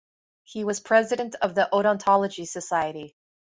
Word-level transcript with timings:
He 0.41 0.63
was 0.63 0.79
president 0.79 1.35
of 1.43 1.53
the 1.53 1.69
Odontology 1.71 2.47
Society. 2.47 3.15